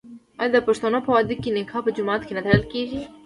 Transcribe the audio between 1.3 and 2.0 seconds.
کې نکاح په